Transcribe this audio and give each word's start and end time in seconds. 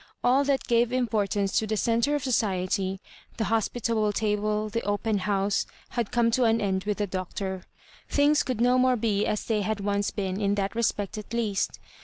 All 0.23 0.43
that 0.45 0.65
gave 0.67 0.91
importance 0.91 1.59
to 1.59 1.67
the 1.67 1.77
centre 1.77 2.15
of 2.15 2.23
socie£y» 2.23 2.97
the 3.37 3.43
hospitable 3.53 4.11
table, 4.11 4.67
the 4.67 4.81
open 4.81 5.19
house— 5.19 5.67
^liad 5.93 6.09
come 6.09 6.31
to 6.31 6.45
an 6.45 6.59
end 6.59 6.85
with 6.85 6.97
the 6.97 7.05
Doctor. 7.05 7.67
Things 8.09 8.41
could 8.41 8.59
no 8.61 8.79
more 8.79 8.95
be 8.95 9.27
as 9.27 9.43
they 9.45 9.61
had 9.61 9.79
once 9.79 10.09
been, 10.09 10.41
in 10.41 10.55
that 10.55 10.73
respect 10.73 11.19
at 11.19 11.35
least. 11.35 11.77